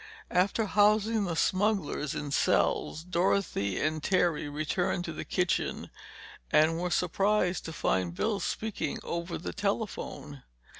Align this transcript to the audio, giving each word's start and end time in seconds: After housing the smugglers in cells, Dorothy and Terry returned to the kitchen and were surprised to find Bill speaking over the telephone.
After 0.31 0.65
housing 0.65 1.25
the 1.25 1.35
smugglers 1.35 2.15
in 2.15 2.31
cells, 2.31 3.03
Dorothy 3.03 3.79
and 3.79 4.01
Terry 4.01 4.49
returned 4.49 5.05
to 5.05 5.13
the 5.13 5.23
kitchen 5.23 5.91
and 6.51 6.79
were 6.79 6.89
surprised 6.89 7.65
to 7.65 7.71
find 7.71 8.15
Bill 8.15 8.39
speaking 8.39 8.97
over 9.03 9.37
the 9.37 9.53
telephone. 9.53 10.41